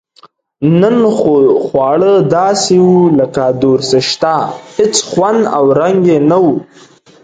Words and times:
نن 0.79 0.95
خو 1.17 1.33
خواړه 1.65 2.13
داسې 2.35 2.75
و 2.89 2.93
لکه 3.19 3.43
دورسشته 3.63 4.35
هېڅ 4.75 4.95
خوند 5.09 5.41
او 5.57 5.63
رنګ 5.79 5.99
یې 6.11 6.17
نه 6.29 6.37
و. 6.43 6.45